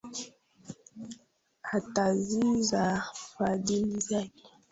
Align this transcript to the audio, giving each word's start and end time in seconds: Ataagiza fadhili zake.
Ataagiza 1.77 2.83
fadhili 3.29 3.99
zake. 4.07 4.33